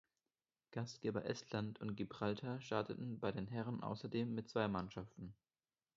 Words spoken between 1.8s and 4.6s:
Gibraltar starteten bei den Herren außerdem mit